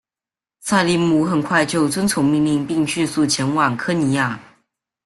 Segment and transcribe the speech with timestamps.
[0.61, 4.39] 塞利姆很快就遵从命令并迅速前往科尼亚。